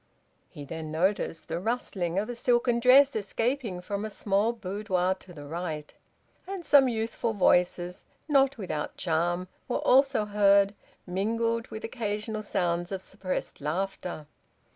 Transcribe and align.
He 0.49 0.65
then 0.65 0.89
noticed 0.91 1.47
the 1.47 1.59
rustling 1.59 2.17
of 2.17 2.27
a 2.27 2.33
silken 2.33 2.79
dress 2.79 3.15
escaping 3.15 3.81
from 3.81 4.03
a 4.03 4.09
small 4.09 4.51
boudoir 4.51 5.13
to 5.19 5.31
the 5.31 5.45
right, 5.45 5.93
and 6.47 6.65
some 6.65 6.87
youthful 6.89 7.33
voices, 7.33 8.03
not 8.27 8.57
without 8.57 8.97
charm, 8.97 9.47
were 9.67 9.77
also 9.87 10.25
heard, 10.25 10.73
mingled 11.05 11.67
with 11.67 11.83
occasional 11.83 12.41
sounds 12.41 12.91
of 12.91 13.03
suppressed 13.03 13.61
laughter. 13.61 14.25